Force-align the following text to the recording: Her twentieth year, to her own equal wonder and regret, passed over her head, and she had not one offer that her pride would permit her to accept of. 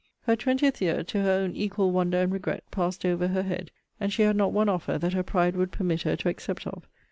Her 0.21 0.35
twentieth 0.35 0.81
year, 0.81 1.03
to 1.03 1.21
her 1.21 1.29
own 1.31 1.51
equal 1.55 1.91
wonder 1.91 2.17
and 2.21 2.33
regret, 2.33 2.63
passed 2.71 3.05
over 3.05 3.27
her 3.27 3.43
head, 3.43 3.69
and 3.99 4.11
she 4.11 4.23
had 4.23 4.35
not 4.35 4.51
one 4.51 4.67
offer 4.67 4.97
that 4.97 5.13
her 5.13 5.21
pride 5.21 5.55
would 5.55 5.71
permit 5.71 6.01
her 6.01 6.15
to 6.15 6.29
accept 6.29 6.65
of. 6.65 6.87